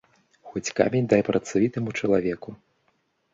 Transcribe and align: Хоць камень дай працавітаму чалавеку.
Хоць 0.53 0.71
камень 0.79 1.09
дай 1.11 1.21
працавітаму 1.29 1.95
чалавеку. 2.01 2.49